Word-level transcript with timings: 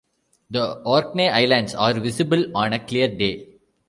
The 0.49 0.79
Orkney 0.79 1.29
Islands 1.29 1.75
are 1.75 1.93
visible 1.93 2.57
on 2.57 2.73
a 2.73 2.79
clear 2.83 3.07
day. 3.07 3.59